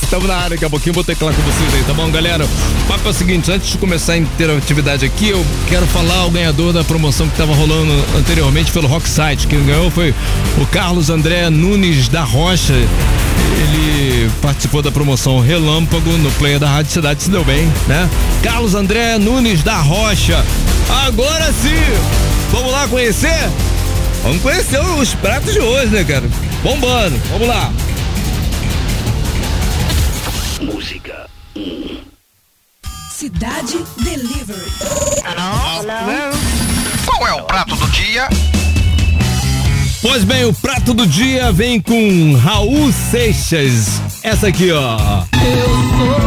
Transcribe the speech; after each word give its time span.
Estamos 0.00 0.28
na 0.28 0.36
área, 0.36 0.50
daqui 0.50 0.64
a 0.64 0.70
pouquinho 0.70 0.94
vou 0.94 1.02
teclar 1.02 1.34
com 1.34 1.42
vocês 1.42 1.74
aí, 1.74 1.82
tá 1.82 1.92
bom, 1.92 2.08
galera? 2.08 2.44
O 2.44 2.86
papo 2.86 3.08
é 3.08 3.10
o 3.10 3.12
seguinte, 3.12 3.50
antes 3.50 3.72
de 3.72 3.78
começar 3.78 4.12
a 4.12 4.16
interatividade 4.16 5.04
aqui, 5.04 5.30
eu 5.30 5.44
quero 5.68 5.84
falar 5.88 6.26
o 6.26 6.30
ganhador 6.30 6.72
da 6.72 6.84
promoção 6.84 7.26
que 7.26 7.34
estava 7.34 7.52
rolando 7.52 7.92
anteriormente 8.16 8.70
pelo 8.70 8.86
Rocksite. 8.86 9.48
Quem 9.48 9.64
ganhou 9.64 9.90
foi 9.90 10.14
o 10.56 10.66
Carlos 10.66 11.10
André 11.10 11.50
Nunes 11.50 12.06
da 12.06 12.22
Rocha. 12.22 12.74
ele 12.74 14.30
participou 14.40 14.82
da 14.82 14.92
promoção 14.92 15.40
Relâmpago 15.40 16.12
no 16.18 16.30
player 16.32 16.60
da 16.60 16.68
Rádio 16.68 16.92
Cidade, 16.92 17.24
se 17.24 17.30
deu 17.30 17.44
bem, 17.44 17.64
né? 17.88 18.08
Carlos 18.40 18.76
André 18.76 19.18
Nunes 19.18 19.64
da 19.64 19.78
Rocha. 19.78 20.44
Agora 21.06 21.46
sim! 21.52 22.50
Vamos 22.52 22.70
lá 22.70 22.86
conhecer? 22.86 23.50
Vamos 24.22 24.40
conhecer 24.40 24.80
os 24.80 25.12
pratos 25.14 25.52
de 25.52 25.58
hoje, 25.58 25.88
né, 25.88 26.04
cara? 26.04 26.28
Bombando, 26.62 27.20
vamos 27.32 27.48
lá. 27.48 27.72
É 37.32 37.34
o 37.34 37.44
prato 37.44 37.74
do 37.74 37.88
dia? 37.88 38.28
Pois 40.02 40.22
bem, 40.22 40.44
o 40.44 40.52
prato 40.52 40.92
do 40.92 41.06
dia 41.06 41.50
vem 41.50 41.80
com 41.80 42.34
Raul 42.34 42.92
Seixas. 42.92 44.02
Essa 44.22 44.48
aqui, 44.48 44.70
ó. 44.70 44.98
Eu 45.42 45.68
sou 45.96 46.21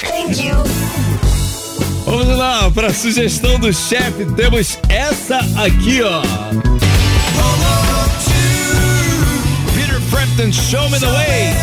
do 0.00 0.34
chefe? 0.34 0.70
Vamos 2.04 2.36
lá, 2.36 2.70
para 2.70 2.92
sugestão 2.92 3.58
do 3.58 3.72
chefe, 3.72 4.24
temos 4.36 4.78
essa 4.88 5.38
aqui, 5.62 6.02
ó. 6.02 6.22
Peter 9.74 10.00
Frampton, 10.10 10.52
Show 10.52 10.88
Me 10.90 10.98
the 10.98 11.06
Way. 11.06 11.54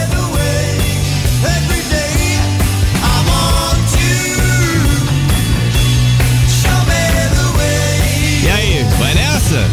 E 8.44 8.50
aí, 8.50 8.84
vai 8.98 9.13
nessa? 9.13 9.69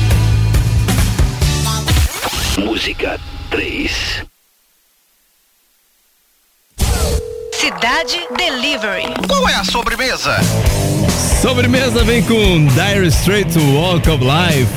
Música 2.58 3.20
3. 3.50 4.33
Cidade 7.84 8.26
Delivery. 8.38 9.04
Qual 9.28 9.46
é 9.46 9.56
a 9.56 9.62
sobremesa? 9.62 10.34
Sobremesa 11.42 12.02
vem 12.02 12.22
com 12.22 12.64
Dire 12.68 13.06
Straits 13.08 13.58
Walk 13.58 14.08
of 14.08 14.24
Life. 14.24 14.72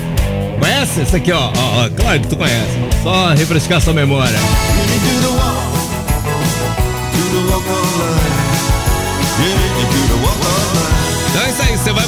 Conhece? 0.59 1.04
Essa 1.04 1.15
aqui, 1.15 1.31
ó, 1.31 1.54
ó, 1.56 1.86
ó. 1.86 1.89
Claro 1.89 2.19
que 2.19 2.27
tu 2.27 2.36
conhece. 2.36 2.77
Só 3.01 3.30
refrescar 3.30 3.80
sua 3.80 3.94
memória. 3.94 4.38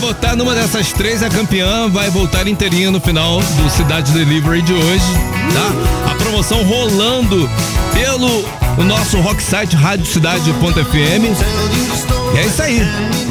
Votar 0.10 0.36
numa 0.36 0.56
dessas 0.56 0.92
três, 0.92 1.22
a 1.22 1.30
campeã 1.30 1.88
vai 1.88 2.10
voltar 2.10 2.48
inteirinha 2.48 2.90
no 2.90 3.00
final 3.00 3.40
do 3.40 3.70
Cidade 3.70 4.12
Delivery 4.12 4.64
de 4.64 4.74
hoje, 4.74 5.06
tá? 5.54 6.12
A 6.12 6.16
promoção 6.16 6.64
rolando 6.64 7.48
pelo 7.94 8.44
nosso 8.84 9.20
rock 9.20 9.42
site 9.42 9.76
radiocidade.fm. 9.76 12.19
E 12.34 12.38
é 12.38 12.46
isso 12.46 12.62
aí. 12.62 12.81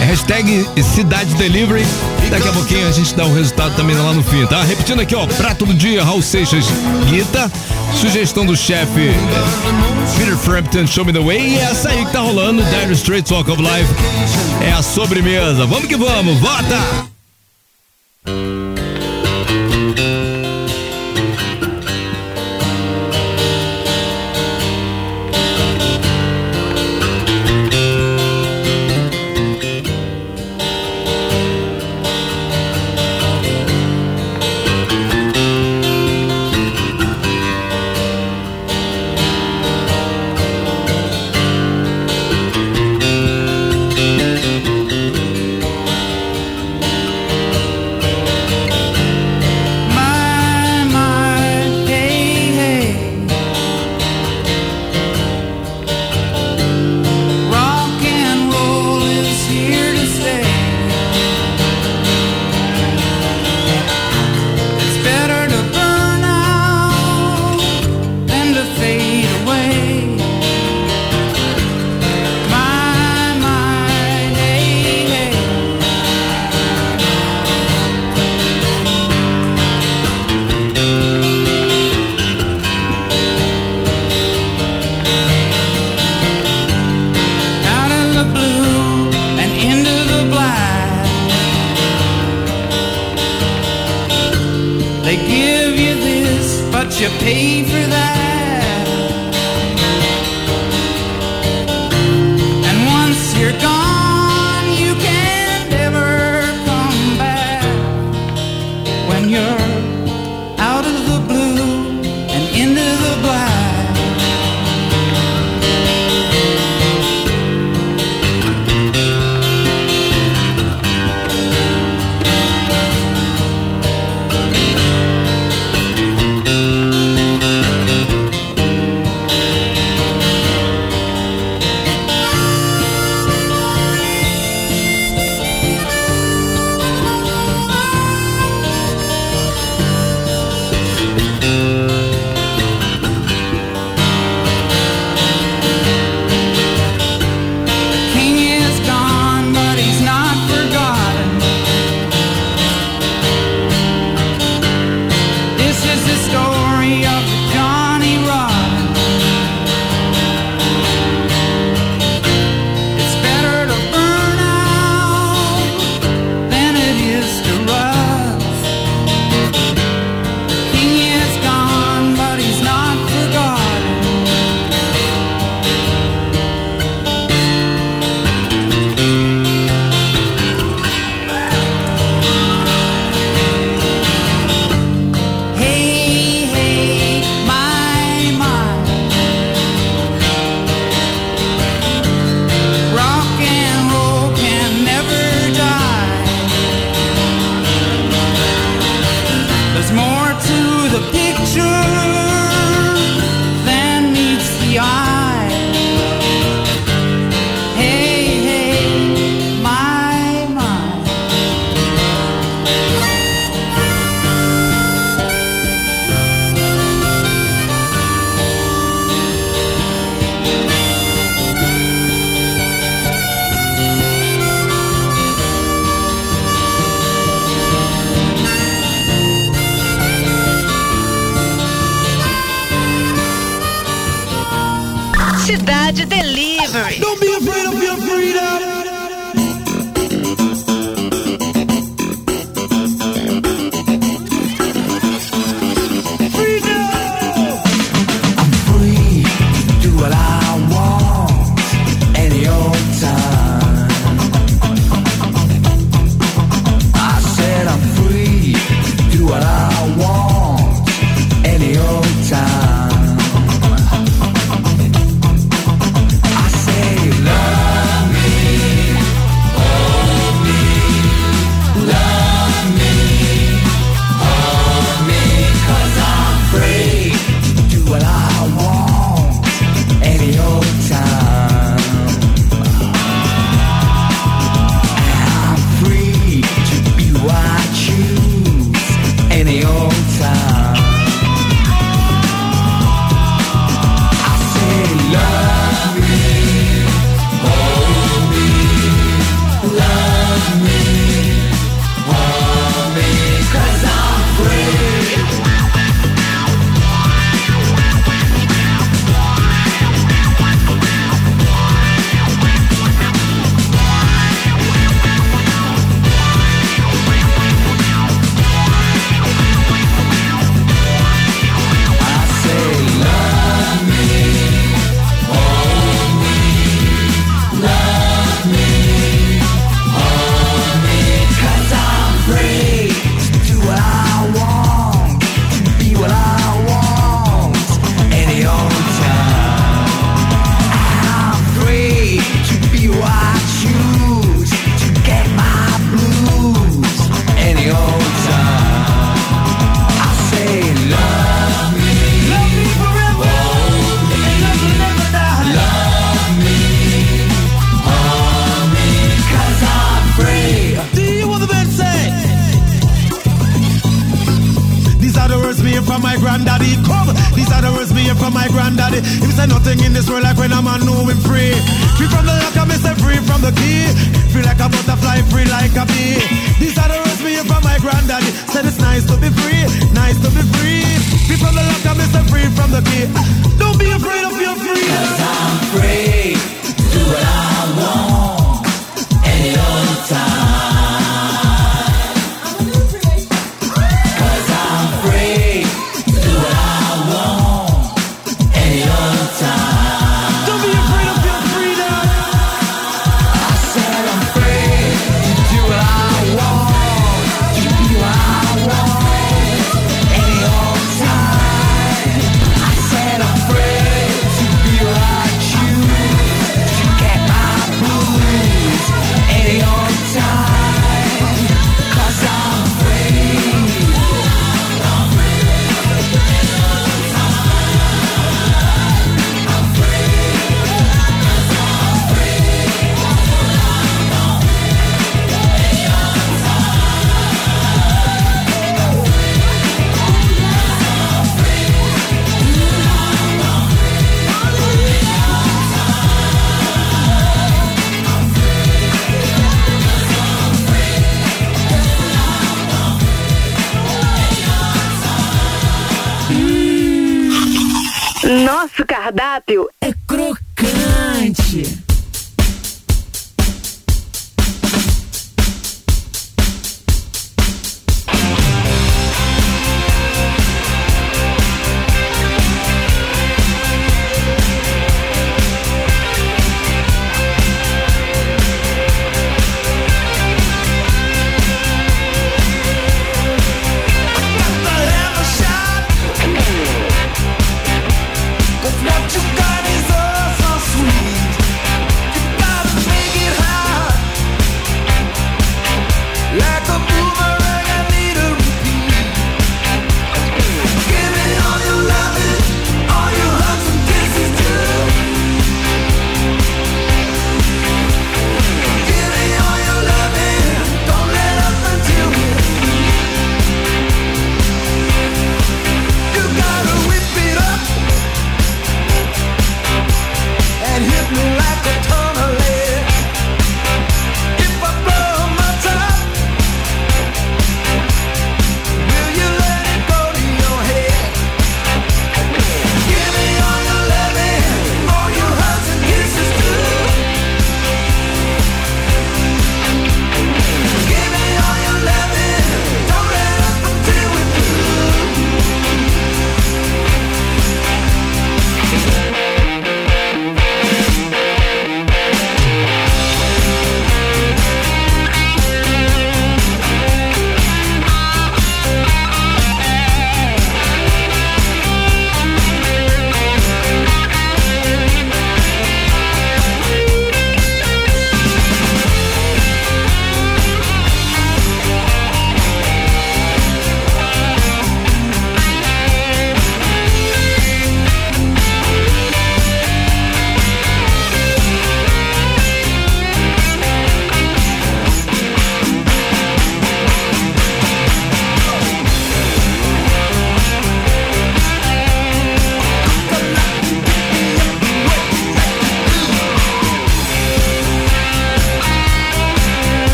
É 0.00 0.04
hashtag 0.04 0.68
Cidade 0.82 1.34
Delivery. 1.34 1.84
Daqui 2.30 2.48
a 2.48 2.52
pouquinho 2.52 2.88
a 2.88 2.92
gente 2.92 3.14
dá 3.14 3.24
o 3.24 3.34
resultado 3.34 3.74
também 3.76 3.96
lá 3.96 4.12
no 4.12 4.22
fim, 4.22 4.44
tá? 4.46 4.62
Repetindo 4.62 5.00
aqui, 5.00 5.14
ó. 5.14 5.26
Prato 5.26 5.66
do 5.66 5.74
dia, 5.74 6.02
Raul 6.02 6.22
Seixas, 6.22 6.64
Guita. 7.08 7.50
Sugestão 7.94 8.44
do 8.44 8.56
chefe 8.56 9.12
Peter 10.18 10.36
Frampton, 10.36 10.86
Show 10.86 11.04
Me 11.04 11.12
The 11.12 11.20
Way. 11.20 11.54
E 11.54 11.58
essa 11.58 11.90
aí 11.90 12.04
que 12.04 12.12
tá 12.12 12.20
rolando, 12.20 12.62
Dire 12.62 12.92
Straits 12.92 13.30
Walk 13.30 13.50
of 13.50 13.62
Life. 13.62 13.92
É 14.62 14.72
a 14.72 14.82
sobremesa. 14.82 15.66
Vamos 15.66 15.86
que 15.86 15.96
vamos, 15.96 16.38
vota! 16.38 17.04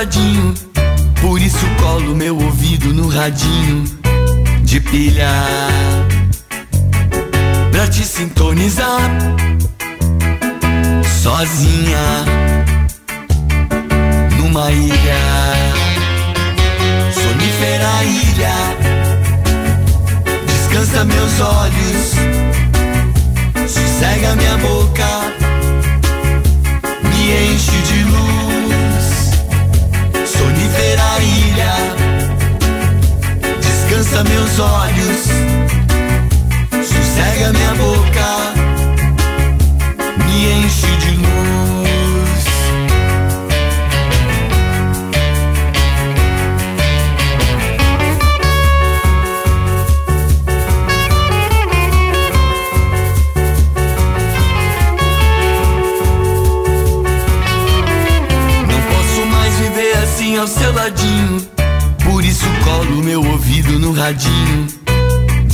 Assim 0.00 0.63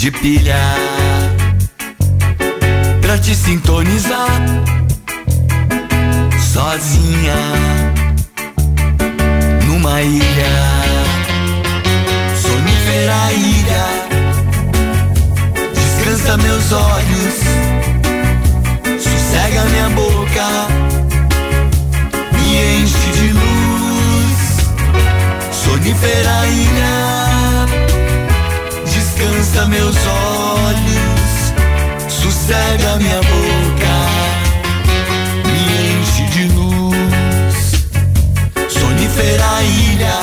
de 0.00 0.10
pilha 0.12 0.56
pra 3.02 3.18
te 3.18 3.34
sintonizar 3.34 4.40
sozinha 6.40 7.36
numa 9.66 10.00
ilha. 10.00 10.56
Sonífera 12.34 13.32
ilha. 13.32 13.86
Descansa 15.74 16.36
meus 16.38 16.72
olhos. 16.72 17.34
Sossega 19.02 19.64
minha 19.66 19.90
boca. 19.90 20.48
Me 22.32 22.80
enche 22.80 23.10
de 23.16 23.32
luz. 23.34 24.40
Sonífera 25.52 26.46
ilha 26.46 27.29
descansa 29.50 29.66
meus 29.66 29.96
olhos 30.06 31.52
sossega 32.08 32.96
minha 32.96 33.20
boca 33.22 33.96
me 35.44 35.58
enche 35.90 36.24
de 36.30 36.44
luz. 36.54 37.58
Sonífera 38.68 39.62
ilha 39.62 40.18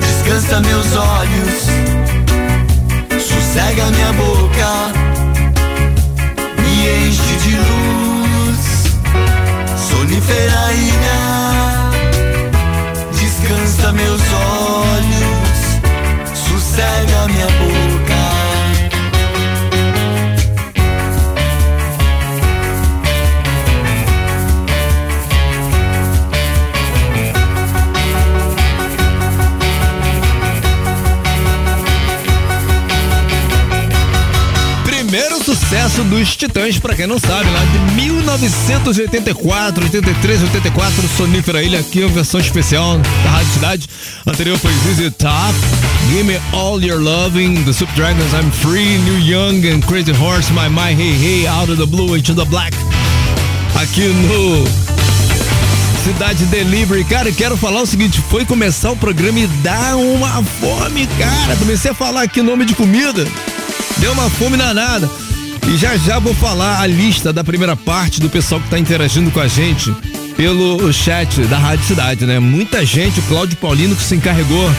descansa 0.00 0.60
meus 0.60 0.86
olhos 0.96 1.62
sossega 3.20 3.86
minha 3.92 4.12
boca 4.14 4.70
me 6.58 7.06
enche 7.06 7.36
de 7.44 7.56
luz. 7.56 8.62
Sonífera 9.88 10.72
ilha 10.72 11.90
descansa 13.12 13.92
meus 13.92 14.20
olhos 14.32 14.75
sossega 16.76 17.28
minha 17.28 17.46
boca 17.46 17.86
Primeiro 34.84 35.42
sucesso 35.42 36.02
dos 36.04 36.36
Titãs, 36.36 36.78
pra 36.78 36.94
quem 36.94 37.06
não 37.06 37.18
sabe, 37.18 37.48
lá 37.48 37.64
de 37.64 37.78
1984, 37.94 39.84
83, 39.84 40.42
84, 40.42 41.08
Sonífera 41.16 41.62
Ilha, 41.62 41.80
aqui 41.80 42.00
uma 42.00 42.08
versão 42.08 42.40
especial 42.40 42.98
da 42.98 43.30
Rádio 43.30 43.52
Cidade. 43.52 43.88
Anterior 44.26 44.58
foi 44.58 44.72
ZZ 44.72 45.12
Top, 45.16 45.54
Give 46.10 46.24
Me 46.24 46.40
All 46.52 46.82
Your 46.82 47.00
Loving, 47.00 47.62
The 47.62 47.72
Super 47.72 47.94
Dragons, 47.94 48.32
I'm 48.32 48.50
Free, 48.50 48.98
New 48.98 49.20
Young 49.20 49.64
and 49.64 49.80
Crazy 49.86 50.12
Horse, 50.12 50.52
My 50.52 50.68
My 50.68 50.92
Hey 50.92 51.14
Hey, 51.14 51.46
Out 51.46 51.70
of 51.70 51.76
the 51.76 51.86
Blue, 51.86 52.16
Into 52.16 52.34
the 52.34 52.44
Black. 52.44 52.76
Aqui 53.80 54.08
no 54.08 54.64
Cidade 56.02 56.44
Delivery. 56.46 57.04
Cara, 57.04 57.28
eu 57.28 57.34
quero 57.34 57.56
falar 57.56 57.82
o 57.82 57.86
seguinte: 57.86 58.20
foi 58.28 58.44
começar 58.44 58.90
o 58.90 58.96
programa 58.96 59.38
e 59.38 59.46
dá 59.62 59.96
uma 59.96 60.42
fome, 60.42 61.06
cara. 61.18 61.54
Comecei 61.56 61.92
a 61.92 61.94
falar 61.94 62.22
aqui 62.22 62.42
nome 62.42 62.64
de 62.64 62.74
comida, 62.74 63.24
deu 63.98 64.12
uma 64.12 64.28
fome 64.28 64.56
danada. 64.56 65.08
E 65.68 65.76
já 65.76 65.96
já 65.96 66.18
vou 66.18 66.34
falar 66.34 66.80
a 66.80 66.86
lista 66.86 67.32
da 67.32 67.44
primeira 67.44 67.76
parte 67.76 68.20
do 68.20 68.28
pessoal 68.28 68.60
que 68.60 68.68
tá 68.70 68.78
interagindo 68.78 69.30
com 69.30 69.40
a 69.40 69.46
gente 69.46 69.94
pelo 70.36 70.92
chat 70.92 71.40
da 71.42 71.58
Rádio 71.58 71.84
Cidade, 71.86 72.26
né? 72.26 72.38
Muita 72.38 72.84
gente, 72.84 73.20
o 73.20 73.22
Cláudio 73.24 73.56
Paulino 73.56 73.96
que 73.96 74.02
se 74.02 74.14
encarregou 74.14 74.70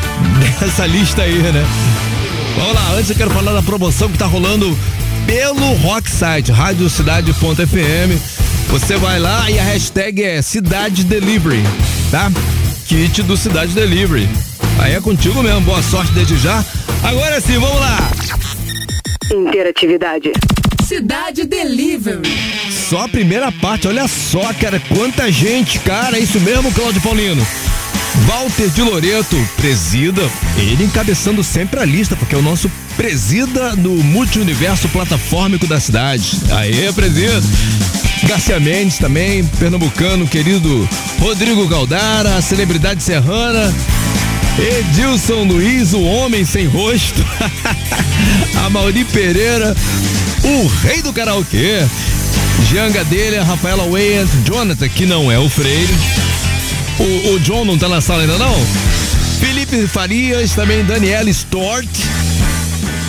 dessa 0.60 0.86
lista 0.86 1.22
aí, 1.22 1.38
né? 1.38 1.64
Vamos 2.56 2.74
lá, 2.74 2.92
antes 2.92 3.10
eu 3.10 3.16
quero 3.16 3.30
falar 3.30 3.52
da 3.52 3.62
promoção 3.62 4.08
que 4.10 4.18
tá 4.18 4.26
rolando 4.26 4.76
pelo 5.26 5.74
Rocksite, 5.74 6.52
radiocidade.fm. 6.52 8.38
Você 8.68 8.96
vai 8.96 9.18
lá 9.18 9.50
e 9.50 9.58
a 9.58 9.62
hashtag 9.62 10.22
é 10.22 10.42
Cidade 10.42 11.04
Delivery, 11.04 11.62
tá? 12.10 12.30
Kit 12.86 13.22
do 13.22 13.36
Cidade 13.36 13.72
Delivery. 13.72 14.28
Aí 14.80 14.94
é 14.94 15.00
contigo 15.00 15.42
mesmo, 15.42 15.62
boa 15.62 15.82
sorte 15.82 16.12
desde 16.12 16.36
já. 16.36 16.64
Agora 17.02 17.40
sim, 17.40 17.58
vamos 17.58 17.80
lá! 17.80 17.98
Interatividade. 19.32 20.32
Cidade 20.88 21.44
Delivery. 21.44 22.22
Só 22.88 23.04
a 23.04 23.08
primeira 23.08 23.52
parte, 23.52 23.86
olha 23.86 24.08
só, 24.08 24.54
cara, 24.54 24.80
quanta 24.80 25.30
gente, 25.30 25.78
cara, 25.80 26.16
é 26.16 26.20
isso 26.22 26.40
mesmo, 26.40 26.72
Cláudio 26.72 27.02
Paulino? 27.02 27.46
Walter 28.26 28.70
de 28.70 28.80
Loreto, 28.80 29.36
presida, 29.58 30.22
ele 30.56 30.84
encabeçando 30.84 31.44
sempre 31.44 31.78
a 31.78 31.84
lista, 31.84 32.16
porque 32.16 32.34
é 32.34 32.38
o 32.38 32.42
nosso 32.42 32.70
presida 32.96 33.76
do 33.76 33.90
multi-universo 33.90 34.88
plataformico 34.88 35.66
da 35.66 35.78
cidade. 35.78 36.40
Aê, 36.52 36.90
presida! 36.90 37.42
Garcia 38.26 38.58
Mendes 38.58 38.96
também, 38.96 39.44
pernambucano, 39.44 40.26
querido 40.26 40.88
Rodrigo 41.18 41.68
Galdara, 41.68 42.36
a 42.36 42.40
celebridade 42.40 43.02
serrana, 43.02 43.74
Edilson 44.58 45.44
Luiz, 45.44 45.92
o 45.92 46.00
homem 46.00 46.46
sem 46.46 46.66
rosto, 46.66 47.22
a 48.64 48.70
Mauri 48.70 49.04
Pereira, 49.04 49.76
o 50.48 50.66
rei 50.82 51.02
do 51.02 51.12
karaokê, 51.12 51.86
Jean 52.70 52.90
Gadelha, 52.90 53.44
Rafaela 53.44 53.84
Weyant, 53.84 54.28
Jonathan, 54.46 54.88
que 54.88 55.04
não 55.04 55.30
é 55.30 55.38
o 55.38 55.48
Freire, 55.48 55.92
o, 56.98 57.34
o 57.34 57.40
John 57.40 57.66
não 57.66 57.76
tá 57.76 57.86
na 57.86 58.00
sala 58.00 58.22
ainda 58.22 58.38
não? 58.38 58.54
Felipe 59.38 59.86
Farias, 59.86 60.52
também 60.52 60.84
Daniela 60.84 61.28
Stort. 61.30 61.88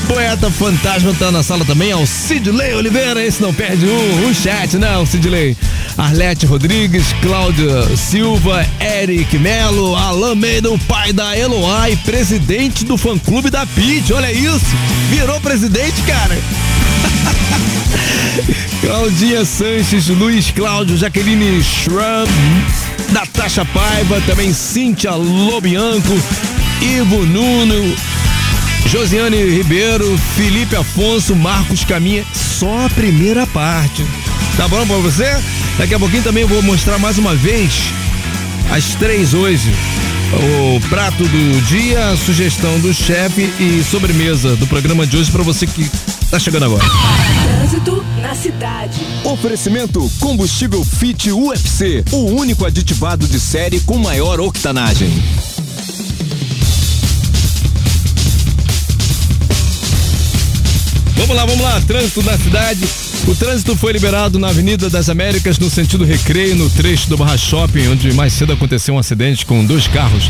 Poeta 0.08 0.49
Fantasma 0.49 1.13
tá 1.13 1.32
na 1.32 1.41
sala 1.41 1.63
também, 1.63 1.91
ao 1.91 2.06
Sidley 2.06 2.73
Oliveira, 2.73 3.23
esse 3.23 3.41
não 3.41 3.54
perde 3.54 3.86
um, 3.86 4.28
um 4.28 4.34
chat, 4.34 4.75
não, 4.78 5.06
Sidley. 5.06 5.56
Arlete 5.97 6.45
Rodrigues, 6.45 7.06
Cláudia 7.21 7.95
Silva, 7.95 8.65
Eric 8.82 9.38
Melo, 9.38 9.95
Alain 9.95 10.36
Meida, 10.36 10.71
o 10.71 10.80
pai 10.80 11.13
da 11.13 11.38
Eloá 11.38 11.89
e 11.89 11.95
presidente 11.97 12.84
do 12.84 12.97
fã 12.97 13.17
clube 13.17 13.49
da 13.49 13.65
Pit, 13.65 14.12
olha 14.12 14.32
isso, 14.32 14.65
virou 15.10 15.39
presidente, 15.39 16.02
cara. 16.02 16.38
Claudinha 18.81 19.45
Sanches, 19.45 20.07
Luiz 20.07 20.51
Cláudio, 20.51 20.97
Jaqueline 20.97 21.63
Schramm, 21.63 22.27
Natasha 23.11 23.65
Paiva, 23.65 24.21
também 24.21 24.53
Cíntia 24.53 25.11
Lobianco, 25.11 26.17
Ivo 26.81 27.25
Nuno, 27.25 27.95
Josiane 28.87 29.43
Ribeiro, 29.43 30.17
Felipe 30.35 30.75
Afonso, 30.75 31.35
Marcos 31.35 31.83
Caminha, 31.83 32.23
só 32.33 32.85
a 32.85 32.89
primeira 32.89 33.45
parte. 33.47 34.05
Tá 34.57 34.67
bom 34.67 34.85
pra 34.85 34.97
você? 34.97 35.37
Daqui 35.77 35.93
a 35.93 35.99
pouquinho 35.99 36.23
também 36.23 36.45
vou 36.45 36.61
mostrar 36.61 36.97
mais 36.97 37.17
uma 37.17 37.35
vez, 37.35 37.93
às 38.71 38.95
três 38.95 39.33
hoje, 39.33 39.73
o 40.33 40.79
prato 40.89 41.23
do 41.23 41.61
dia, 41.67 42.09
a 42.09 42.17
sugestão 42.17 42.79
do 42.79 42.93
chefe 42.93 43.51
e 43.59 43.83
sobremesa 43.83 44.55
do 44.55 44.67
programa 44.67 45.07
de 45.07 45.17
hoje 45.17 45.31
para 45.31 45.43
você 45.43 45.65
que 45.65 45.89
tá 46.29 46.39
chegando 46.39 46.65
agora. 46.65 46.83
Trânsito 47.43 48.05
na 48.21 48.35
cidade. 48.35 48.99
Oferecimento 49.23 50.09
Combustível 50.19 50.83
Fit 50.83 51.31
UFC, 51.31 52.03
o 52.11 52.25
único 52.35 52.65
aditivado 52.65 53.27
de 53.27 53.39
série 53.39 53.79
com 53.81 53.97
maior 53.97 54.39
octanagem. 54.39 55.09
Vamos 61.15 61.35
lá, 61.35 61.45
vamos 61.45 61.61
lá, 61.61 61.81
trânsito 61.81 62.23
na 62.23 62.37
cidade. 62.37 62.87
O 63.27 63.35
trânsito 63.35 63.75
foi 63.75 63.93
liberado 63.93 64.39
na 64.39 64.49
Avenida 64.49 64.89
das 64.89 65.09
Américas 65.09 65.59
no 65.59 65.69
sentido 65.69 66.05
recreio, 66.05 66.55
no 66.55 66.69
trecho 66.69 67.09
do 67.09 67.17
Barra 67.17 67.37
Shopping, 67.37 67.87
onde 67.89 68.13
mais 68.13 68.33
cedo 68.33 68.53
aconteceu 68.53 68.95
um 68.95 68.99
acidente 68.99 69.45
com 69.45 69.65
dois 69.65 69.87
carros, 69.87 70.29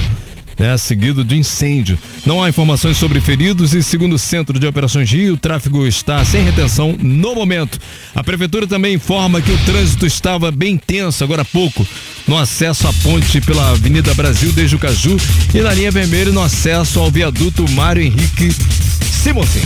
né, 0.60 0.78
seguido 0.78 1.24
de 1.24 1.38
incêndio. 1.38 1.98
Não 2.26 2.44
há 2.44 2.50
informações 2.50 2.98
sobre 2.98 3.22
feridos 3.22 3.74
e, 3.74 3.82
segundo 3.82 4.14
o 4.14 4.20
Centro 4.20 4.60
de 4.60 4.68
Operações 4.68 5.10
Rio, 5.10 5.34
o 5.34 5.38
tráfego 5.38 5.88
está 5.88 6.24
sem 6.26 6.44
retenção 6.44 6.96
no 7.00 7.34
momento. 7.34 7.80
A 8.14 8.24
Prefeitura 8.24 8.68
também 8.68 8.96
informa 8.96 9.42
que 9.42 9.52
o 9.52 9.58
trânsito 9.60 10.06
estava 10.06 10.52
bem 10.52 10.78
tenso 10.78 11.24
agora 11.24 11.44
há 11.44 11.46
pouco 11.46 11.88
no 12.28 12.38
acesso 12.38 12.88
à 12.88 12.94
ponte 13.02 13.42
pela 13.42 13.72
Avenida 13.72 14.14
Brasil 14.14 14.52
desde 14.52 14.76
o 14.76 14.80
Caju 14.80 15.18
e 15.54 15.62
na 15.62 15.74
linha 15.74 15.90
vermelha 15.90 16.32
no 16.32 16.44
acesso 16.44 17.00
ao 17.00 17.10
viaduto 17.10 17.68
Mário 17.72 18.04
Henrique 18.04 18.54
Simonsen. 19.02 19.64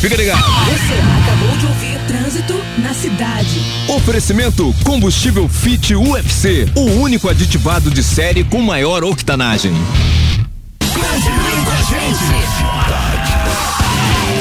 Fica 0.00 0.16
ligado. 0.16 0.42
Você 0.42 0.92
acabou 1.22 1.56
de 1.56 1.66
ouvir 1.66 1.96
Trânsito 2.06 2.54
na 2.78 2.94
cidade. 2.94 3.60
Oferecimento 3.88 4.72
Combustível 4.84 5.48
Fit 5.48 5.94
UFC, 5.94 6.68
o 6.76 6.82
único 7.00 7.28
aditivado 7.28 7.90
de 7.90 8.02
série 8.02 8.44
com 8.44 8.62
maior 8.62 9.02
octanagem. 9.02 9.72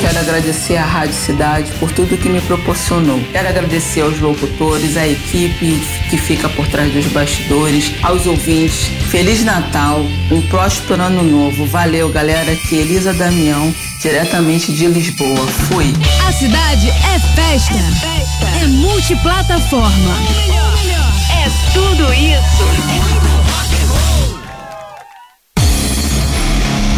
Quero 0.02 0.20
agradecer 0.20 0.78
à 0.78 0.86
Rádio 0.86 1.16
Cidade 1.16 1.72
por 1.80 1.92
tudo 1.92 2.18
que 2.18 2.30
me 2.30 2.40
proporcionou. 2.42 3.20
Quero 3.32 3.50
agradecer 3.50 4.02
aos 4.02 4.20
locutores, 4.20 4.96
à 4.98 5.08
equipe 5.08 5.80
que 6.10 6.18
fica 6.18 6.48
por 6.50 6.68
trás 6.68 6.94
dos 6.94 7.08
bastidores, 7.08 7.92
aos 8.04 8.26
ouvintes. 8.26 8.88
Feliz 9.10 9.44
Natal, 9.44 10.06
um 10.32 10.42
próspero 10.44 11.02
ano 11.02 11.24
novo. 11.24 11.66
Valeu, 11.66 12.10
galera. 12.10 12.52
Aqui 12.52 12.76
Elisa 12.76 13.14
Damião, 13.14 13.74
diretamente 14.00 14.72
de 14.72 14.86
Lisboa. 14.88 15.48
Fui. 15.68 15.92
A 16.28 16.32
cidade 16.32 16.90
é 16.90 17.20
festa. 17.36 17.74
É, 18.62 18.68
multiplataforma. 18.68 20.18
É 21.32 21.74
tudo 21.74 22.14
isso. 22.14 23.35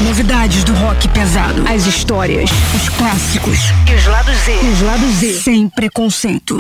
Novidades 0.08 0.64
do 0.64 0.74
rock 0.74 1.06
pesado. 1.10 1.66
As 1.68 1.86
histórias, 1.86 2.50
os 2.74 2.88
clássicos 2.88 3.60
E 3.92 3.94
os 3.94 4.06
lados 4.06 4.38
Z. 4.38 4.54
os 4.54 4.82
lados 4.82 5.10
Z. 5.16 5.34
Sem 5.42 5.68
preconceito. 5.68 6.56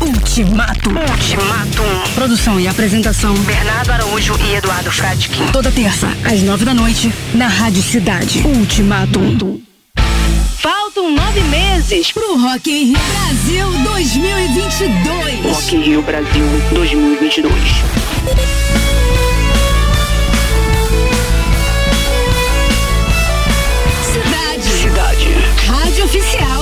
Ultimato. 0.00 0.88
Ultimatum. 0.88 2.14
Produção 2.14 2.58
e 2.58 2.66
apresentação. 2.66 3.34
Bernardo 3.34 3.92
Araújo 3.92 4.34
e 4.48 4.54
Eduardo 4.54 4.90
Fradkin. 4.90 5.46
Toda 5.52 5.70
terça, 5.70 6.08
às 6.24 6.40
nove 6.40 6.64
da 6.64 6.72
noite, 6.72 7.12
na 7.34 7.48
Rádio 7.48 7.82
Cidade. 7.82 8.40
Ultimato. 8.46 9.60
Faltam 10.56 11.14
nove 11.14 11.40
meses. 11.42 12.10
Pro 12.12 12.40
Rock 12.40 12.70
in 12.70 12.84
Rio 12.86 12.98
Brasil 13.12 13.66
2022. 13.84 15.44
Rock 15.44 15.76
in 15.76 15.80
Rio 15.82 16.02
Brasil 16.02 16.46
2022. 16.72 18.89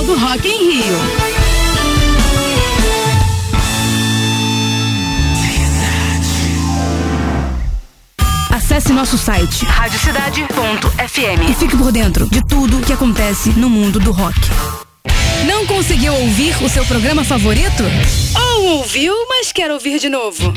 Do 0.09 0.15
Rock 0.15 0.47
in 0.47 0.71
Rio. 0.71 0.97
Acesse 8.49 8.91
nosso 8.91 9.19
site 9.19 9.65
Radiocidade.fm. 9.65 11.47
e 11.47 11.53
fique 11.53 11.77
por 11.77 11.91
dentro 11.91 12.27
de 12.27 12.43
tudo 12.43 12.81
que 12.83 12.91
acontece 12.91 13.51
no 13.51 13.69
mundo 13.69 13.99
do 13.99 14.11
rock. 14.11 14.39
Não 15.45 15.67
conseguiu 15.67 16.13
ouvir 16.15 16.55
o 16.63 16.67
seu 16.67 16.83
programa 16.85 17.23
favorito? 17.23 17.83
Ou 18.35 18.77
ouviu, 18.77 19.13
mas 19.27 19.51
quer 19.51 19.69
ouvir 19.69 19.99
de 19.99 20.09
novo? 20.09 20.51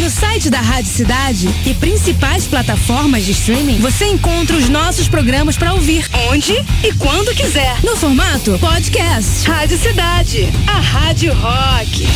No 0.00 0.08
site 0.08 0.48
da 0.48 0.62
Rádio 0.62 0.90
Cidade 0.90 1.54
e 1.66 1.74
principais 1.74 2.46
plataformas 2.46 3.22
de 3.22 3.32
streaming, 3.32 3.80
você 3.80 4.06
encontra 4.06 4.56
os 4.56 4.66
nossos 4.66 5.06
programas 5.08 5.58
para 5.58 5.74
ouvir 5.74 6.08
onde 6.30 6.54
e 6.82 6.90
quando 6.94 7.34
quiser. 7.34 7.76
No 7.84 7.94
formato 7.98 8.58
podcast. 8.58 9.46
Rádio 9.46 9.76
Cidade. 9.76 10.48
A 10.66 10.80
Rádio 10.80 11.34
Rock. 11.34 12.08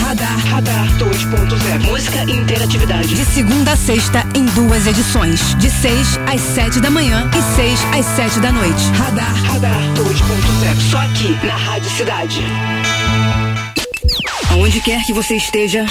Radar. 0.00 0.46
Radar 0.48 0.98
2.0. 0.98 1.84
Música 1.84 2.24
e 2.24 2.32
interatividade. 2.32 3.14
De 3.14 3.24
segunda 3.24 3.70
a 3.70 3.76
sexta 3.76 4.26
em 4.34 4.44
duas 4.46 4.88
edições. 4.88 5.54
De 5.58 5.70
6 5.70 6.18
às 6.26 6.40
7 6.40 6.80
da 6.80 6.90
manhã 6.90 7.30
e 7.38 7.54
6 7.54 7.80
às 8.00 8.04
7 8.16 8.40
da 8.40 8.50
noite. 8.50 8.82
Radar. 8.94 9.32
Radar 9.44 9.80
2.0. 9.94 10.90
Só 10.90 10.98
aqui 10.98 11.46
na 11.46 11.54
Rádio 11.54 11.90
Cidade. 11.92 12.40
Aonde 14.52 14.80
quer 14.82 15.02
que 15.04 15.14
você 15.14 15.34
esteja, 15.34 15.86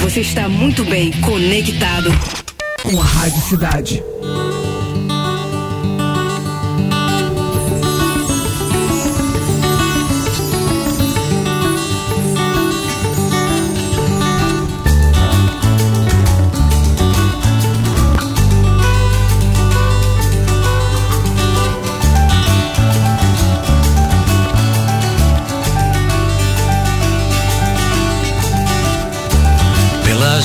você 0.00 0.20
está 0.20 0.48
muito 0.48 0.84
bem 0.84 1.10
conectado. 1.20 2.12
Com 2.82 3.00
a 3.00 3.04
Rádio 3.04 3.42
Cidade. 3.42 4.02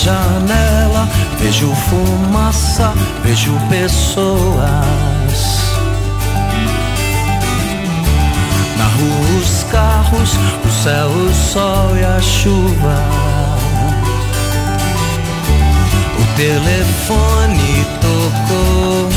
Janela 0.10 1.08
vejo 1.40 1.74
fumaça, 1.76 2.94
vejo 3.24 3.54
pessoas. 3.70 5.40
Na 8.78 8.86
rua 8.86 9.40
os 9.40 9.64
carros, 9.72 10.32
o 10.66 10.72
céu, 10.84 11.10
o 11.10 11.34
sol 11.34 11.96
e 11.98 12.04
a 12.04 12.20
chuva. 12.22 13.04
O 16.18 16.24
telefone 16.36 17.86
tocou. 18.02 19.10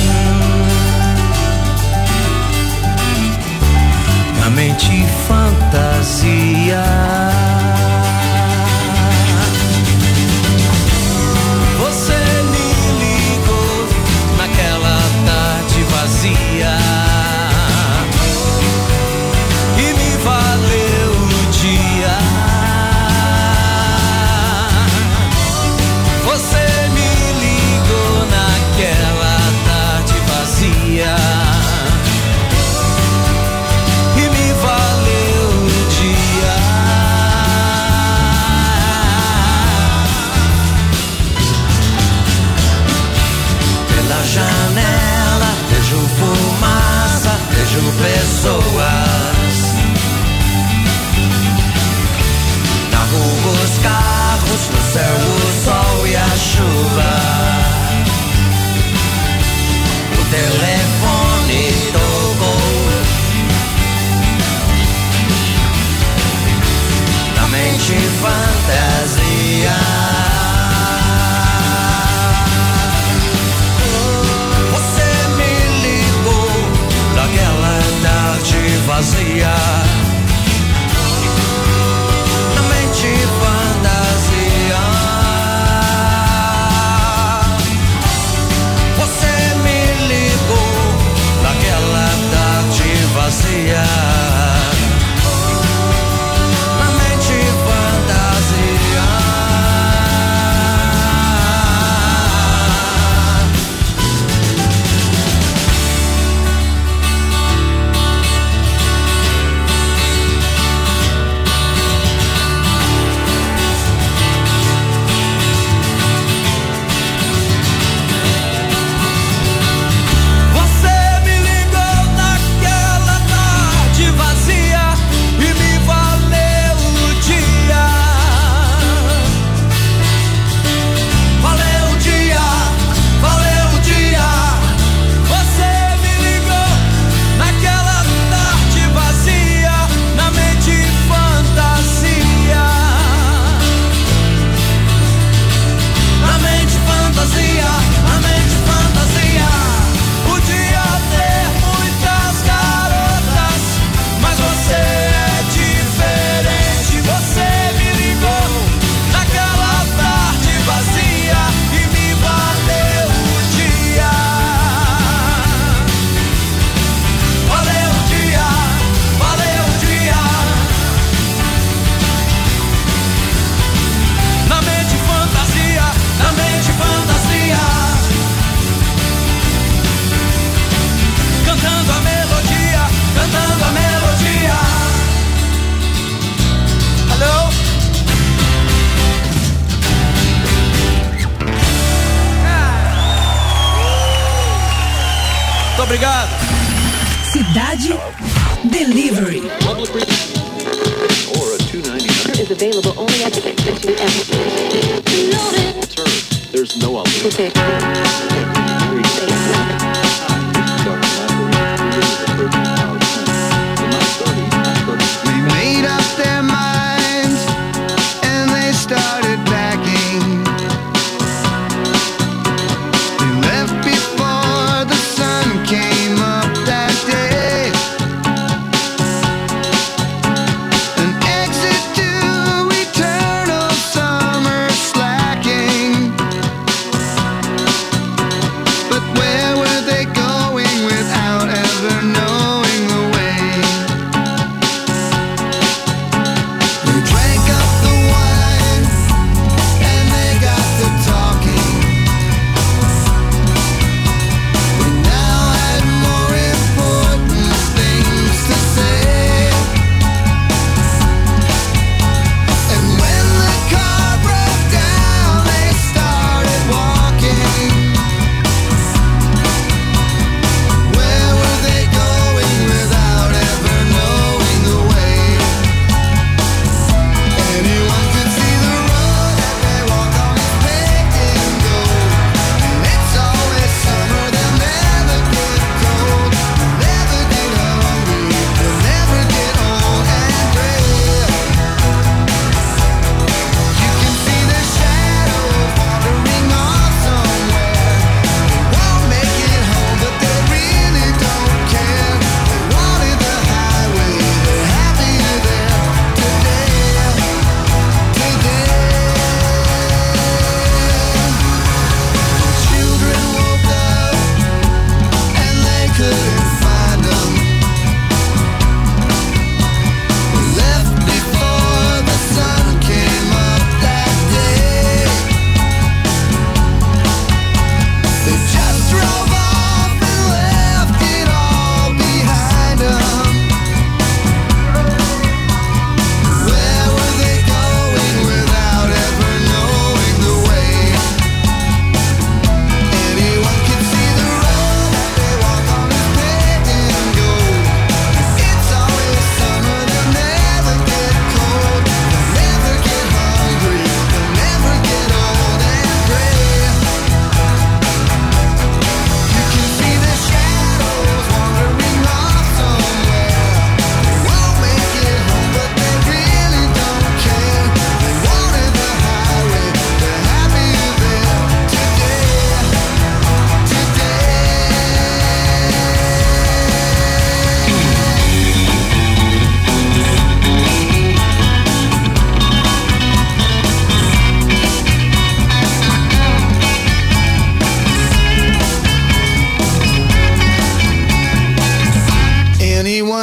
Na 4.40 4.50
mente 4.50 5.07
fantasia. 5.28 6.83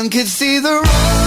Could 0.09 0.27
see 0.27 0.59
the 0.59 0.71
road 0.71 1.18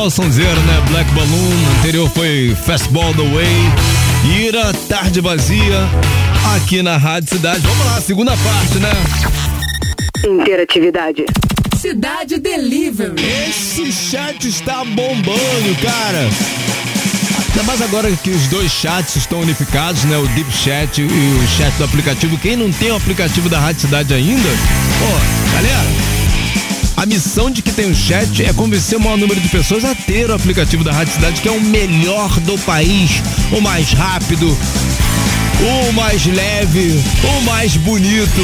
Google 0.00 0.08
Dolls, 0.08 0.14
sonzeiro, 0.14 0.60
né? 0.62 0.82
Black 0.88 1.10
Balloon, 1.12 1.78
anterior 1.78 2.10
foi 2.10 2.56
Fastball 2.64 3.12
the 3.12 3.22
Way. 3.22 4.46
Ira, 4.46 4.72
tarde 4.88 5.20
vazia, 5.20 5.88
aqui 6.56 6.82
na 6.82 6.96
Rádio 6.96 7.36
Cidade. 7.36 7.60
Vamos 7.60 7.84
lá, 7.84 8.00
segunda 8.00 8.32
parte, 8.36 8.78
né? 8.78 8.92
Interatividade. 10.26 11.26
Cidade 11.76 12.38
Delivery. 12.38 13.14
Esse 13.48 13.92
chat 13.92 14.48
está 14.48 14.84
bombando, 14.84 15.76
cara. 15.82 16.28
Ainda 17.50 17.62
mais 17.64 17.82
agora 17.82 18.10
que 18.10 18.30
os 18.30 18.46
dois 18.48 18.72
chats 18.72 19.16
estão 19.16 19.40
unificados, 19.40 20.04
né? 20.04 20.16
O 20.16 20.26
Deep 20.28 20.50
Chat 20.52 21.02
e 21.02 21.04
o 21.04 21.48
chat 21.58 21.74
do 21.76 21.84
aplicativo. 21.84 22.38
Quem 22.38 22.56
não 22.56 22.72
tem 22.72 22.90
o 22.90 22.96
aplicativo 22.96 23.48
da 23.50 23.58
Rádio 23.58 23.82
Cidade 23.82 24.14
ainda, 24.14 24.48
pô, 24.98 25.52
galera, 25.52 26.09
a 27.00 27.06
missão 27.06 27.50
de 27.50 27.62
que 27.62 27.72
tem 27.72 27.90
o 27.90 27.94
chat 27.94 28.44
é 28.44 28.52
convencer 28.52 28.98
o 28.98 29.00
maior 29.00 29.16
número 29.16 29.40
de 29.40 29.48
pessoas 29.48 29.86
a 29.86 29.94
ter 29.94 30.28
o 30.28 30.34
aplicativo 30.34 30.84
da 30.84 30.92
Rádio 30.92 31.14
Cidade, 31.14 31.40
que 31.40 31.48
é 31.48 31.50
o 31.50 31.58
melhor 31.58 32.28
do 32.40 32.58
país, 32.58 33.22
o 33.50 33.58
mais 33.58 33.90
rápido, 33.94 34.46
o 34.46 35.92
mais 35.92 36.26
leve, 36.26 37.02
o 37.24 37.40
mais 37.44 37.74
bonito, 37.78 38.42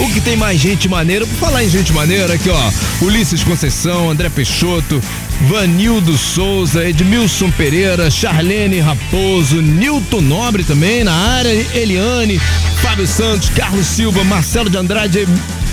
o 0.00 0.12
que 0.12 0.20
tem 0.20 0.36
mais 0.36 0.60
gente 0.60 0.88
maneira. 0.88 1.24
Por 1.24 1.36
falar 1.36 1.62
em 1.62 1.68
gente 1.68 1.92
maneira, 1.92 2.34
aqui 2.34 2.50
ó, 2.50 2.72
Ulisses 3.02 3.44
Conceição, 3.44 4.10
André 4.10 4.28
Peixoto, 4.30 5.00
Vanildo 5.42 6.18
Souza, 6.18 6.84
Edmilson 6.84 7.52
Pereira, 7.52 8.10
Charlene 8.10 8.80
Raposo, 8.80 9.62
Nilton 9.62 10.22
Nobre 10.22 10.64
também 10.64 11.04
na 11.04 11.14
área, 11.14 11.52
Eliane, 11.72 12.40
Fábio 12.82 13.06
Santos, 13.06 13.48
Carlos 13.50 13.86
Silva, 13.86 14.24
Marcelo 14.24 14.68
de 14.68 14.76
Andrade, 14.76 15.24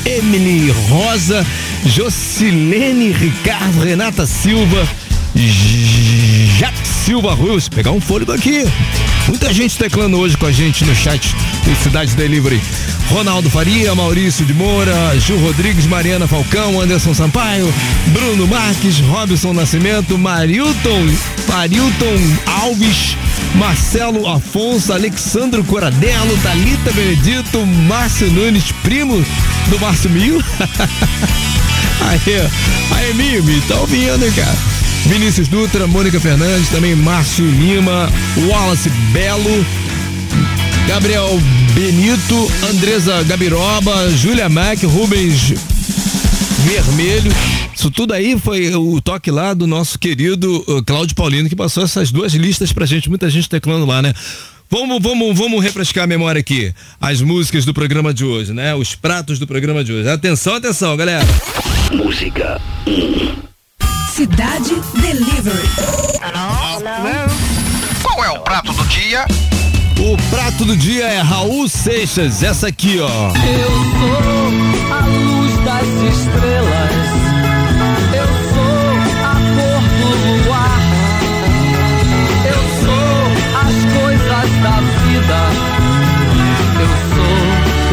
Emily 0.06 0.72
Rosa, 0.90 1.46
Jocilene 1.84 3.12
Ricardo, 3.12 3.82
Renata 3.82 4.26
Silva, 4.26 4.88
Jack 6.58 6.76
Silva 6.88 7.34
Ruiz, 7.34 7.70
pegar 7.70 7.92
um 7.92 8.02
fôlego 8.02 8.32
aqui. 8.32 8.66
Muita 9.28 9.54
gente 9.54 9.78
teclando 9.78 10.18
hoje 10.18 10.36
com 10.36 10.46
a 10.46 10.52
gente 10.52 10.84
no 10.84 10.96
chat 10.96 11.36
do 11.64 11.76
Cidade 11.84 12.16
Delivery. 12.16 12.62
Ronaldo 13.10 13.50
Faria, 13.50 13.94
Maurício 13.96 14.46
de 14.46 14.54
Moura, 14.54 14.94
Gil 15.20 15.40
Rodrigues, 15.40 15.86
Mariana 15.86 16.28
Falcão, 16.28 16.80
Anderson 16.80 17.14
Sampaio, 17.14 17.72
Bruno 18.08 18.48
Marques, 18.48 19.00
Robson 19.00 19.54
Nascimento, 19.54 20.18
Marilton, 20.18 21.08
Marilton 21.48 22.38
Alves, 22.46 23.16
Marcelo 23.56 24.28
Afonso, 24.28 24.94
Alexandro 24.94 25.64
Coradello, 25.64 26.38
Thalita 26.44 26.92
Benedito, 26.92 27.66
Márcio 27.66 28.32
Nunes, 28.32 28.72
primo 28.84 29.24
do 29.68 29.80
Márcio 29.80 30.10
Mil. 30.10 30.40
aí, 32.02 32.50
aí, 32.96 33.14
Mil, 33.14 33.62
tá 33.68 33.76
ouvindo, 33.76 34.36
cara? 34.36 34.79
Vinícius 35.10 35.48
Dutra, 35.48 35.88
Mônica 35.88 36.20
Fernandes, 36.20 36.70
também 36.70 36.96
Márcio 36.96 37.44
Lima, 37.44 38.08
Wallace 38.48 38.92
Belo, 39.12 39.66
Gabriel 40.88 41.28
Benito, 41.74 42.52
Andresa 42.70 43.24
Gabiroba, 43.24 44.12
Júlia 44.12 44.48
Mack, 44.48 44.86
Rubens 44.86 45.56
Vermelho. 46.64 47.32
Isso 47.76 47.90
tudo 47.90 48.14
aí 48.14 48.40
foi 48.40 48.76
o 48.76 49.02
toque 49.02 49.32
lá 49.32 49.56
do 49.56 49.66
nosso 49.66 49.98
querido 49.98 50.64
uh, 50.68 50.84
Cláudio 50.84 51.16
Paulino, 51.16 51.50
que 51.50 51.56
passou 51.56 51.84
essas 51.84 52.12
duas 52.12 52.34
listas 52.36 52.72
pra 52.72 52.86
gente, 52.86 53.10
muita 53.10 53.32
gente 53.32 53.50
teclando 53.50 53.88
lá, 53.88 54.04
né? 54.04 54.14
Vamos, 54.70 55.02
vamos, 55.02 55.36
vamos 55.36 55.64
refrescar 55.64 56.04
a 56.04 56.08
memória 56.08 56.40
aqui. 56.40 56.72
As 57.02 57.20
músicas 57.20 57.66
do 57.66 57.74
programa 57.74 58.14
de 58.14 58.24
hoje, 58.24 58.54
né? 58.54 58.76
Os 58.76 58.94
pratos 58.94 59.40
do 59.40 59.48
programa 59.48 59.84
de 59.84 59.92
hoje. 59.92 60.08
Atenção, 60.08 60.54
atenção, 60.54 60.96
galera. 60.96 61.26
Música 61.92 62.62
Cidade 64.20 64.76
Delivery. 64.96 65.70
Qual 68.04 68.22
é 68.22 68.30
o 68.32 68.40
prato 68.42 68.74
do 68.74 68.84
dia? 68.90 69.26
O 69.98 70.18
prato 70.30 70.66
do 70.66 70.76
dia 70.76 71.06
é 71.06 71.22
Raul 71.22 71.70
Seixas, 71.70 72.44
essa 72.44 72.68
aqui, 72.68 73.00
ó. 73.00 73.08
Eu 73.08 73.70
sou 73.96 74.92
a 74.94 75.06
luz 75.06 75.58
das 75.64 75.88
estrelas. 76.12 76.92
Eu 78.14 78.28
sou 78.52 78.92
a 79.24 79.36
cor 79.56 79.84
do 79.96 80.10
luar. 80.44 80.82
Eu 82.46 82.62
sou 82.84 83.22
as 83.56 83.76
coisas 84.02 84.50
da 84.62 84.76
vida. 85.00 85.40
Eu 86.82 86.92
sou 87.16 87.40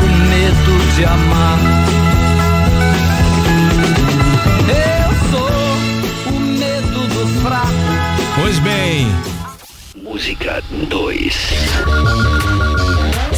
o 0.03 0.09
medo 0.27 0.75
de 0.97 1.05
amar. 1.05 1.66
Pois 8.47 8.61
bem, 8.61 9.09
Música 9.97 10.63
2. 10.71 11.35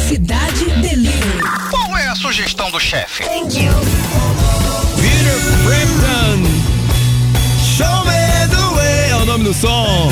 Cidade 0.07 0.65
Delivery. 0.83 1.41
Qual 1.71 1.97
é 1.97 2.09
a 2.09 2.15
sugestão 2.15 2.69
do 2.69 2.79
chefe? 2.79 3.23
Peter 3.23 3.73
Frampton. 5.63 6.43
Show 7.75 8.05
me 8.05 8.47
the 8.49 8.61
way. 8.75 9.09
É 9.09 9.15
o 9.15 9.25
nome 9.25 9.45
do 9.45 9.53
som. 9.55 10.11